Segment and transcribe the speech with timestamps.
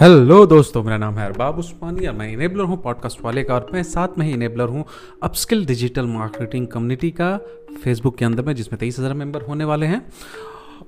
[0.00, 3.70] Hello दोस्तों, मेरा नाम है अरबाब उस्मानी और मैं इनेबलर हूँ पॉडकास्ट वाले का, और
[3.72, 4.84] मैं साथ में ही इनेबलर हूँ
[5.22, 7.36] अपस्किल डिजिटल मार्केटिंग कम्युनिटी का
[7.84, 10.00] फेसबुक के अंदर में, जिसमें तेईस हज़ार मेंबर होने वाले हैं।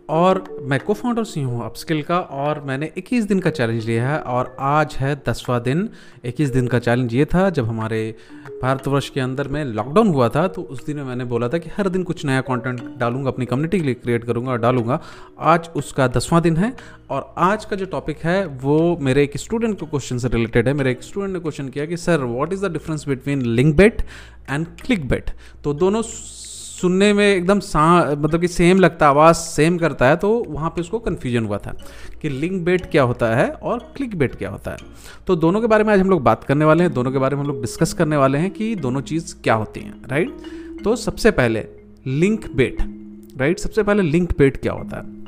[0.08, 4.08] और मैं को फाउंडर सी हूँ अपस्किल का और मैंने 21 दिन का चैलेंज लिया
[4.08, 5.88] है और आज है दसवां दिन।
[6.26, 8.14] 21 दिन का चैलेंज ये था जब हमारे
[8.62, 11.70] भारतवर्ष के अंदर में लॉकडाउन हुआ था तो उस दिन में मैंने बोला था कि
[11.76, 15.00] हर दिन कुछ नया कंटेंट डालूँगा, अपनी कम्युनिटी के लिए क्रिएट करूँगा और डालूँगा।
[15.38, 16.74] आज उसका दसवां दिन है
[17.10, 20.74] और आज का जो टॉपिक है वो मेरे एक स्टूडेंट को क्वेश्चन से रिलेटेड है।
[20.74, 24.02] मेरे एक स्टूडेंट ने क्वेश्चन किया कि sir what is the difference between link bait
[24.50, 25.30] and click bait
[25.64, 26.02] तो दोनों
[26.80, 30.70] सुनने में एकदम सा मतलब कि सेम लगता है आवाज़ सेम करता है तो वहाँ
[30.70, 31.74] पे उसको कन्फ्यूज़न हुआ था
[32.22, 34.76] कि लिंक बेट क्या होता है और क्लिक बेट क्या होता है।
[35.26, 37.36] तो दोनों के बारे में आज हम लोग बात करने वाले हैं, दोनों के बारे
[37.36, 40.96] में हम लोग डिस्कस करने वाले हैं कि दोनों चीज़ क्या होती हैं राइट तो
[40.96, 41.66] सबसे पहले
[42.06, 42.76] लिंक बेट
[43.38, 45.18] राइट सबसे पहले लिंक बेट क्या होता है?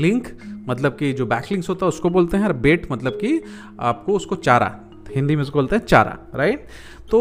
[0.00, 0.28] लिंक
[0.68, 3.40] मतलब कि जो बैकलिंक्स होता है, उसको बोलते हैं, और बेट मतलब कि
[3.80, 4.78] आपको उसको चारा,
[5.14, 6.66] हिंदी में उसको बोलते हैं चारा राइट
[7.10, 7.20] तो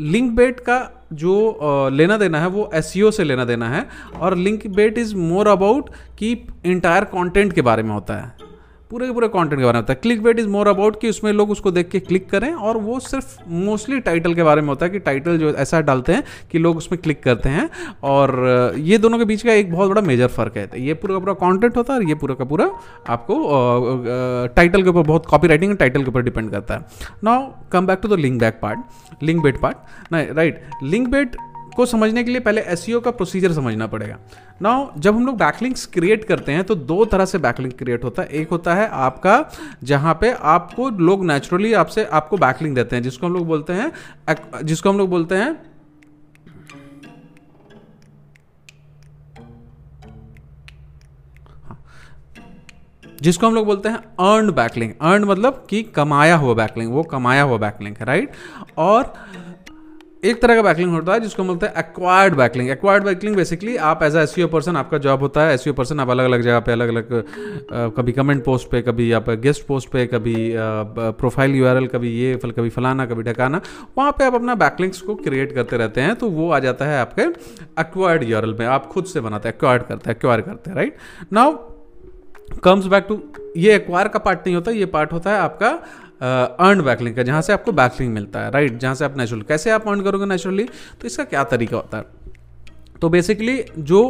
[0.00, 0.78] लिंक बेट का
[1.12, 3.86] जो लेना देना है, वो एस e से लेना देना है।
[4.20, 6.32] और link bait is more about कि
[6.64, 8.51] इंटायर कंटेंट के बारे में होता है।
[8.92, 11.08] पूरे के पूरे कंटेंट के बारे में होता है। Click bait is more about कि
[11.08, 14.68] उसमें लोग उसको देख के क्लिक करें और वो सिर्फ़ मोस्टली टाइटल के बारे में
[14.68, 17.68] होता है कि टाइटल जो ऐसा डालते हैं कि लोग उसमें क्लिक करते हैं।
[18.04, 21.20] और ये दोनों के बीच का एक बहुत बड़ा मेजर फ़र्क है। ये पूरा का
[21.20, 22.70] पूरा कॉन्टेंट होता है और ये पूरा का पूरा
[23.08, 23.38] आपको
[24.56, 26.84] टाइटल के ऊपर बहुत कॉपी राइटिंग टाइटल के ऊपर डिपेंड करता है।
[27.24, 31.36] Now come back to the link back part link bait part right link bait
[31.74, 34.18] को समझने के लिए पहले एस e का प्रोसीजर समझना पड़ेगा।
[34.62, 38.22] नाउ जब हम लोग बैकलिंक्स क्रिएट करते हैं तो दो तरह से बैकलिंक क्रिएट होता
[38.22, 39.44] है। एक होता है आपका,
[39.84, 43.92] जहाँ पे आपको लोग नेचुरली आपसे, आपको बैकलिंक देते हैं, जिसको हम लोग बोलते हैं
[44.64, 45.60] जिसको हम लोग बोलते हैं
[53.20, 57.42] जिसको हम लोग बोलते हैं अर्न बैकलिंग अर्न मतलब कि कमाया हुआ बैकलिंग वो कमाया
[57.42, 58.32] हुआ बैकलिंग है राइट
[58.78, 59.12] और
[60.22, 64.02] एक तरह का बैकलिंग होता है, जिसको बोलते हैं acquired backlink acquired backlink basically आप
[64.02, 66.88] एज एस पर्सन आपका जॉब होता है एस पर्सन आप अलग अलग जगह पे अलग
[66.88, 67.08] अलग
[67.96, 72.50] कभी कमेंट पोस्ट पे, कभी आप गेस्ट पोस्ट पे, कभी प्रोफ़ाइल यू कभी ये, फल,
[72.50, 73.60] कभी फलाना, कभी ढकाना,
[73.98, 77.00] वहाँ पे आप अपना बैकलिंग्स को क्रिएट करते रहते हैं तो वो आ जाता है
[77.00, 77.22] आपके
[77.80, 78.66] एक्वायर्ड यूआरएल में.
[78.68, 80.96] आप खुद से बनाते हैं एक्वायर्ड करते हैं एक्वायर करते हैं right
[81.32, 81.56] now
[82.64, 83.20] comes back to
[83.56, 85.78] ये एक्वायर का पार्ट नहीं होता, ये पार्ट होता है आपका
[86.22, 89.70] अर्न बैकलिंग का, जहाँ से आपको बैकलिंग मिलता है राइट जहाँ से आप नेचुरल कैसे
[89.70, 90.64] आप अर्न करोगे नेचुरली
[91.00, 92.04] तो इसका क्या तरीका होता है?
[93.02, 94.00] तो बेसिकली जो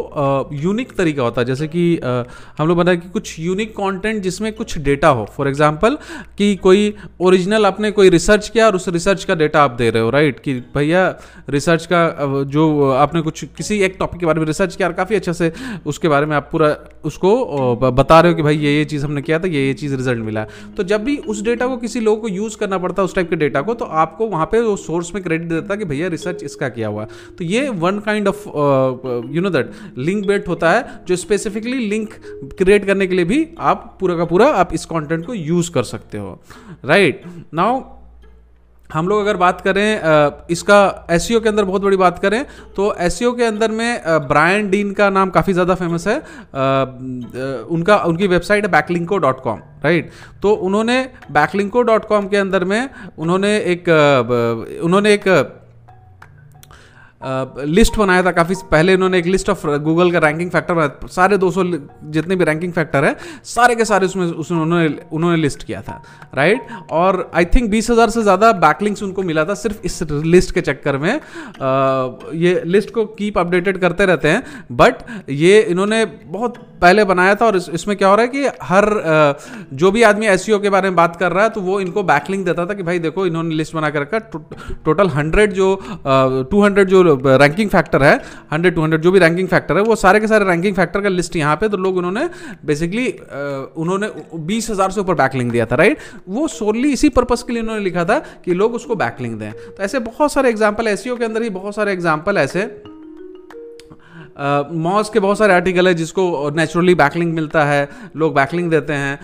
[0.52, 2.24] यूनिक तरीका होता है जैसे कि uh,
[2.58, 5.96] हम लोग बताए कि कुछ यूनिक कंटेंट जिसमें कुछ डेटा हो। फॉर एग्जांपल
[6.38, 10.02] कि कोई ओरिजिनल आपने कोई रिसर्च किया और उस रिसर्च का डेटा आप दे रहे
[10.02, 11.06] हो राइट कि भैया
[11.48, 12.02] रिसर्च का
[12.44, 15.52] जो आपने कुछ किसी एक टॉपिक के बारे में रिसर्च किया और काफ़ी अच्छे से
[15.86, 19.22] उसके बारे में आप पूरा उसको बता रहे हो कि भाई ये ये चीज़ हमने
[19.22, 20.44] किया था ये ये चीज़ रिज़ल्ट मिला
[20.76, 23.30] तो जब भी उस डेटा को किसी लोगों को यूज़ करना पड़ता है उस टाइप
[23.30, 26.08] के डेटा को तो आपको वहाँ पे वो सोर्स में क्रेडिट देता है कि भैया
[26.08, 27.06] रिसर्च इसका किया हुआ
[27.38, 28.44] तो ये one kind of
[29.30, 32.14] you know that link bait होता है, जो स्पेसिफिकली लिंक
[32.58, 35.82] क्रिएट करने के लिए भी आप पूरा का पूरा आप इस कंटेंट को यूज़ कर
[35.84, 36.38] सकते हो।
[36.84, 37.54] Right right?
[37.54, 37.82] नाउ
[38.90, 42.44] हम लोग अगर बात करें इसका एस e के अंदर बहुत बड़ी बात करें
[42.76, 46.16] तो एस e के अंदर में ब्रायन डीन का नाम काफ़ी ज़्यादा फ़ेमस है।
[47.66, 50.10] उनका, उनकी वेबसाइट है बैकलिंको डॉट कॉम राइट
[50.42, 51.00] तो उन्होंने
[51.32, 52.88] बैकलिंको डॉट कॉम के अंदर में,
[53.18, 53.88] उन्होंने एक
[54.84, 55.28] उन्होंने एक
[57.66, 61.38] लिस्ट बनाया था काफ़ी पहले इन्होंने एक लिस्ट ऑफ़ गूगल का रैंकिंग फैक्टर बनाया सारे
[61.38, 61.64] 200
[62.04, 66.02] जितने भी रैंकिंग फैक्टर है सारे के सारे उसमें उसमें उन्होंने उन्होंने लिस्ट किया था
[66.34, 70.54] राइट और आई थिंक बीस हज़ार से ज़्यादा बैकलिंग्स उनको मिला था सिर्फ़ इस लिस्ट
[70.54, 74.94] के चक्कर में। आ, ये लिस्ट को कीप अपडेटेड करते रहते हैं बट
[75.28, 78.86] ये इन्होंने बहुत पहले बनाया था और इस, इसमें क्या हो रहा है कि हर
[79.74, 82.02] जो भी आदमी एस e के बारे में बात कर रहा है तो वो इनको
[82.04, 84.18] बैकलिंग देता था कि भाई देखो इन्होंने लिस्ट बना कर रखा
[84.84, 85.68] टोटल हंड्रेड जो
[86.50, 87.02] टू हंड्रेड जो
[87.36, 88.14] रैंकिंग फैक्टर है
[88.52, 91.08] हंड्रेड टू हंड्रेड जो भी रैंकिंग फैक्टर है वो सारे के सारे रैंकिंग फैक्टर का
[91.10, 92.28] लिस्ट यहाँ पे तो लोग उन्होंने
[92.66, 93.08] बेसिकली
[93.76, 94.10] उन्होंने
[94.46, 95.98] बीस हज़ार से ऊपर बैकलिंग दिया था राइट
[96.30, 99.82] वो सोनली इसी पर्पज़ के लिए उन्होंने लिखा था कि लोग उसको बैकलिंग दें। तो
[99.82, 102.91] ऐसे बहुत सारे एग्ज़ाम्पल एस के अंदर ही बहुत सारे एग्ज़ाम्पल ऐसे।
[104.32, 109.18] Uh, के बहुत सारे आर्टिकल है जिसको नेचुरली बैकलिंग मिलता है लोग बैकलिंग देते हैं।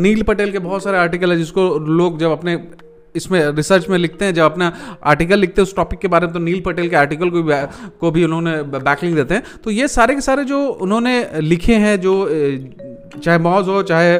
[0.00, 2.68] नील पटेल के बहुत सारे आर्टिकल है जिसको लोग जब अपने
[3.16, 4.72] इसमें रिसर्च में लिखते हैं जब अपना
[5.04, 7.54] आर्टिकल लिखते हैं उस टॉपिक के बारे में तो नील पटेल के आर्टिकल को भी
[8.00, 12.00] को भी उन्होंने बैकलिंग देते हैं। तो ये सारे के सारे जो उन्होंने लिखे हैं
[12.00, 12.14] जो
[13.14, 14.14] चाहे मॉज हो, चाहे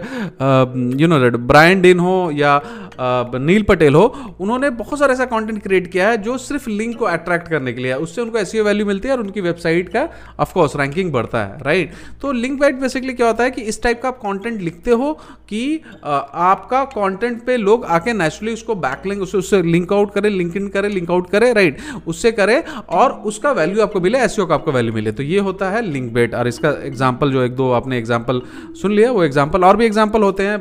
[1.00, 2.60] यू नो ब्रायन डिन हो या
[3.00, 4.02] नील पटेल हो,
[4.40, 7.80] उन्होंने बहुत सारा ऐसा कंटेंट क्रिएट किया है जो सिर्फ़ लिंक को अट्रैक्ट करने के
[7.82, 10.08] लिए है। उससे उनको ऐसी वैल्यू मिलती है और उनकी वेबसाइट का
[10.40, 11.92] ऑफकोर्स रैंकिंग बढ़ता है राइट
[12.22, 15.12] तो लिंक वेट बेसिकली क्या होता है कि इस टाइप का आप कॉन्टेंट लिखते हो
[15.48, 20.56] कि आपका कॉन्टेंट पे लोग आके नेचुरली उसको बैकलिंग उससे उससे लिंक आउट करें लिंक
[20.56, 24.54] इन करें लिंक आउट करें राइट उससे करें और उसका वैल्यू आपको मिले एस का
[24.54, 27.70] आपको वैल्यू मिले। तो ये होता है लिंक बेट और इसका एग्ज़ाम्पल जो एक दो
[27.72, 28.42] आपने एग्ज़ाम्पल
[28.82, 30.56] सुन लिया, वो एग्ज़ाम्पल और भी एग्ज़ाम्पल होते हैं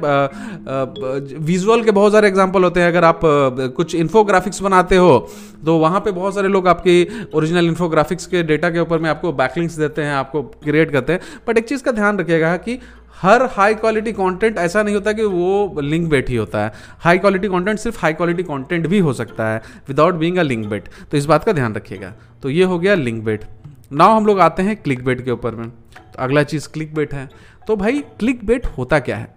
[1.42, 3.19] विजुअल के बहुत सारे एग्ज़ाम्पल होते हैं, अगर आप
[3.75, 5.27] कुछ इन्फोग्राफिक्स बनाते हो
[5.66, 9.31] तो वहाँ पे बहुत सारे लोग आपकी ओरिजिनल इन्फोग्राफिक्स के डेटा के ऊपर में आपको
[9.33, 12.80] बैकलिंग्स देते हैं, आपको क्रिएट करते हैं बट एक चीज़ का ध्यान रखिएगा कि
[13.16, 17.18] हर हाई क्वालिटी कंटेंट ऐसा नहीं होता कि वो लिंक बेट ही होता है। हाई
[17.18, 20.88] क्वालिटी कंटेंट सिर्फ़ हाई क्वालिटी कंटेंट भी हो सकता है without being a link bait
[21.12, 22.13] तो इस बात का ध्यान रखिएगा।
[22.44, 23.44] तो ये हो गया लिंक बेट
[23.94, 27.13] नाउ हम लोग आते हैं क्लिक बेट के ऊपर में। तो अगला चीज़ क्लिक बेट
[27.13, 27.30] है।
[27.69, 29.36] तो भाई क्लिक बेट होता क्या है?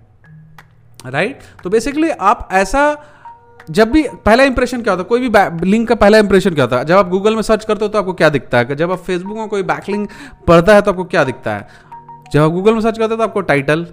[1.06, 1.62] Right right?
[1.64, 2.82] तो बेसिकली आप ऐसा
[3.70, 5.02] जब भी पहला इंप्रेशन क्या होता?
[5.02, 6.79] है कोई भी लिंक का पहला इंप्रेशन क्या होता?
[6.79, 8.76] है जब आप गूगल में सर्च करते हो तो आपको क्या दिखता है?
[8.76, 10.08] जब आप फेसबुक में कोई बैकलिंक
[10.49, 11.69] पढ़ता है तो आपको क्या दिखता है?
[12.32, 13.87] जब आप गूगल में सर्च करते हो तो आपको टाइटल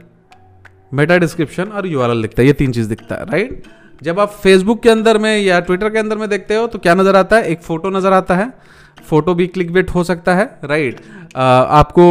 [0.94, 3.64] मेटा डिस्क्रिप्शन और यू दिखता है। ये तीन चीज़ दिखता है। राइट
[4.04, 6.96] जब आप फेसबुक के अंदर में या ट्विटर के अंदर में देखते हो तो क्या
[6.96, 7.44] नज़र आता है?
[7.44, 8.54] एक फ़ोटो नज़र आता है।
[9.10, 11.02] फ़ोटो भी क्लिक बेट हो सकता है राइट
[11.36, 12.06] आपको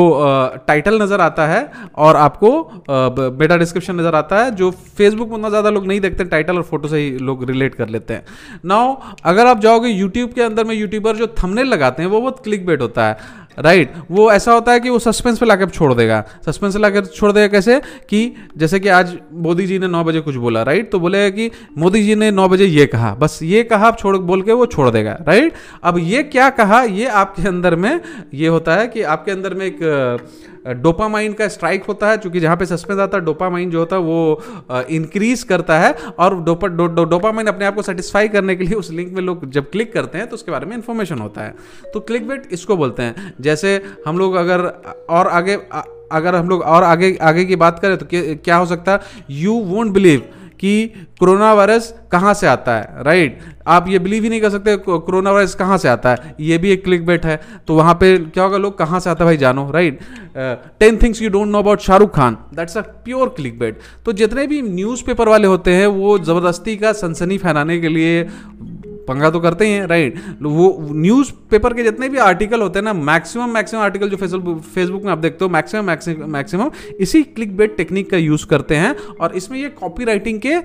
[0.67, 1.61] टाइटल नज़र आता है
[1.97, 2.51] और आपको
[2.91, 6.63] बेटा डिस्क्रिप्शन नज़र आता है, जो फेसबुक में उतना ज़्यादा लोग नहीं देखते टाइटल और
[6.65, 8.25] फ़ोटो से ही लोग रिलेट कर लेते हैं।
[8.65, 12.43] नाउ अगर आप जाओगे यूट्यूब के अंदर में यूट्यूबर जो थंबनेल लगाते हैं, वो बहुत
[12.45, 15.93] क्लिक बेट होता है। राइट वो ऐसा होता है कि वो सस्पेंस पे लाकर छोड़
[15.95, 17.81] देगा। सस्पेंस पे लाकर छोड़ देगा कैसे?
[18.11, 21.51] कि जैसे कि आज मोदी जी ने नौ बजे कुछ बोला राइट तो बोलेगा कि
[21.79, 24.67] मोदी जी ने नौ बजे ये कहा। बस ये कहा आप छोड़, बोल के वो
[24.67, 25.53] छोड़ देगा राइट
[25.85, 26.83] अब ये क्या कहा?
[26.83, 28.01] ये आपके अंदर में,
[28.35, 29.79] ये होता है कि आपके अंदर में एक
[30.73, 34.03] डोपामाइन का स्ट्राइक होता है क्योंकि जहाँ पे सस्पेंस आता है डोपामाइन जो होता है
[34.03, 38.65] वो इंक्रीज करता है और डोपा डो, डो, डोपामाइन अपने आप को सेटिस्फाई करने के
[38.65, 41.43] लिए उस लिंक में लोग जब क्लिक करते हैं तो उसके बारे में इंफॉर्मेशन होता
[41.43, 41.55] है।
[41.95, 44.67] तो क्लिक बेट इसको बोलते हैं। जैसे हम लोग अगर
[45.11, 45.59] और आगे
[46.13, 49.01] अगर हम लोग और आगे आगे की बात करें तो क्या हो सकता है?
[49.31, 50.23] यू वोंट बिलीव
[50.61, 50.87] कि
[51.21, 53.39] कोरोना वायरस कहाँ से आता है राइट
[53.69, 56.71] आप ये बिलीव ही नहीं कर सकते कोरोना वायरस कहाँ से आता है। ये भी
[56.71, 58.77] एक क्लिक बेट है। तो वहाँ पे क्या होगा लोग?
[58.79, 60.01] कहाँ से आता है भाई जानो right
[60.81, 64.47] ten things you don't know about Shahrukh Khan that's a pure click bait तो जितने
[64.47, 68.23] भी न्यूज़पेपर वाले होते हैं, वो ज़बरदस्ती का सनसनी फैलाने के लिए
[69.09, 72.85] पंगा तो करते ही हैं राइट वो न्यूज़ पेपर के जितने भी आर्टिकल होते हैं
[72.85, 76.71] ना मैक्सिमम मैक्सिमम आर्टिकल जो फेसबुक फेसबुक में आप देखते हो मैक्सिमम मैक्सिमम
[77.01, 80.57] इसी क्लिक बेट टेक्निक का यूज़ करते हैं और इसमें ये कॉपी राइटिंग के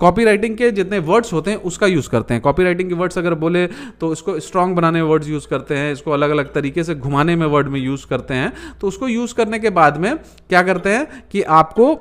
[0.00, 3.18] कॉपी राइटिंग के जितने वर्ड्स होते हैं, उसका यूज़ करते हैं। कॉपी राइटिंग के वर्ड्स
[3.18, 3.66] अगर बोले
[4.00, 7.36] तो इसको स्ट्रॉन्ग बनाने में वर्ड्स यूज़ करते हैं, इसको अलग अलग तरीके से घुमाने
[7.36, 10.90] में वर्ड में यूज़ करते हैं। तो उसको यूज़ करने के बाद में क्या करते
[10.90, 11.94] हैं कि आपको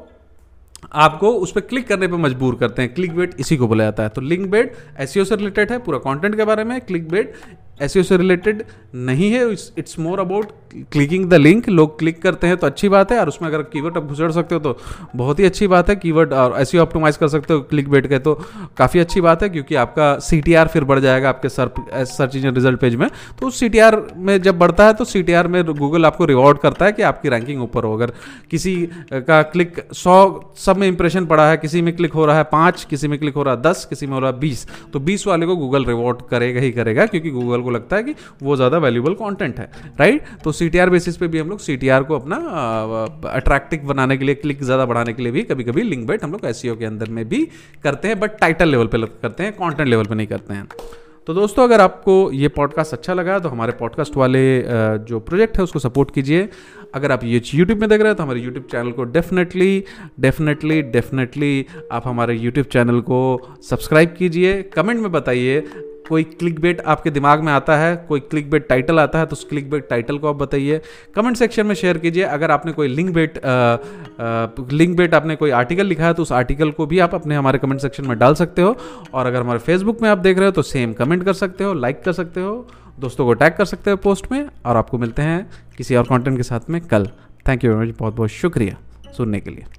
[0.93, 4.03] आपको उस पर क्लिक करने पर मजबूर करते हैं। क्लिक बेट इसी को बोला जाता
[4.03, 7.33] है। तो लिंक बेट एस से रिलेटेड है, पूरा कंटेंट के बारे में। क्लिक बेट
[7.81, 8.63] एस से रिलेटेड
[8.95, 10.51] नहीं है it's more about
[10.91, 13.97] clicking the link लोग क्लिक करते हैं तो अच्छी बात है, और उसमें अगर कीवर्ड
[13.97, 14.77] आप घुसड़ सकते हो तो
[15.15, 18.19] बहुत ही अच्छी बात है कीवर्ड और ऐसे ऑप्टोमाइज कर सकते हो क्लिक बैठ के
[18.19, 18.33] तो
[18.77, 21.71] काफ़ी अच्छी बात है, क्योंकि आपका सीटीआर फिर बढ़ जाएगा आपके सर
[22.07, 23.07] सर्च इंजन रिज़ल्ट पेज में।
[23.39, 26.91] तो उस सीटीआर में जब बढ़ता है तो सीटीआर में गूगल आपको रिवॉर्ड करता है
[26.91, 28.13] कि आपकी रैंकिंग ऊपर हो। अगर
[28.51, 28.75] किसी
[29.13, 32.83] का क्लिक सौ, सब में इंप्रेशन पड़ा है, किसी में क्लिक हो रहा है पाँच,
[32.89, 35.27] किसी में क्लिक हो रहा है दस, किसी में हो रहा है बीस तो बीस
[35.27, 38.77] वाले को गूगल रिवॉर्ड करेगा ही करेगा, क्योंकि गूगल को लगता है कि वो ज़्यादा
[38.77, 39.69] वैल्यूबल कॉन्टेंट है
[39.99, 42.35] राइट तो सी बेसिस पे भी हम लोग सी को अपना
[43.29, 46.31] अट्रैक्टिव बनाने के लिए क्लिक ज़्यादा बढ़ाने के लिए भी कभी कभी लिंक बेट हम
[46.31, 47.47] लोग एस के अंदर में भी
[47.83, 50.67] करते हैं बट टाइटल लेवल पे करते हैं कॉन्टेंट लेवल पे नहीं करते हैं।
[51.27, 54.41] तो दोस्तों, अगर आपको ये पॉडकास्ट अच्छा लगा तो हमारे पॉडकास्ट वाले
[55.07, 56.47] जो प्रोजेक्ट है उसको सपोर्ट कीजिए।
[56.95, 59.83] अगर आप ये यूट्यूब में देख रहे हैं तो हमारे यूट्यूब चैनल को डेफिनेटली
[60.19, 63.19] डेफिनेटली डेफिनेटली आप हमारे यूट्यूब चैनल को
[63.69, 65.59] सब्सक्राइब कीजिए। कमेंट में बताइए
[66.09, 69.33] कोई क्लिक बेट आपके दिमाग में आता है, कोई क्लिक बेट टाइटल आता है तो
[69.33, 70.81] उस क्लिक बेट टाइटल को आप बताइए।
[71.15, 73.39] कमेंट सेक्शन में शेयर कीजिए। अगर आपने कोई लिंक बेट
[74.73, 77.59] लिंक बेट आपने कोई आर्टिकल लिखा है तो उस आर्टिकल को भी आप अपने हमारे
[77.59, 78.75] कमेंट सेक्शन में डाल सकते हो।
[79.13, 81.73] और अगर हमारे फेसबुक में आप देख रहे हो तो सेम कमेंट कर सकते हो
[81.75, 82.67] लाइक कर सकते हो,
[82.99, 86.37] दोस्तों को टैग कर सकते हो पोस्ट में। और आपको मिलते हैं किसी और कंटेंट
[86.37, 87.09] के साथ में कल।
[87.47, 88.77] थैंक यू वेरी मच बहुत बहुत शुक्रिया
[89.17, 89.78] सुनने के लिए।